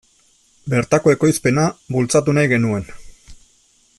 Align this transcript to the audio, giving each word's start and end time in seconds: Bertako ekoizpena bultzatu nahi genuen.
Bertako 0.73 1.13
ekoizpena 1.15 1.67
bultzatu 1.97 2.37
nahi 2.39 2.53
genuen. 2.57 2.91